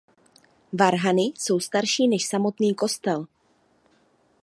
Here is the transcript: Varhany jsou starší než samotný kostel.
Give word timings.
Varhany 0.73 1.21
jsou 1.37 1.59
starší 1.59 2.07
než 2.07 2.27
samotný 2.27 2.75
kostel. 2.75 3.25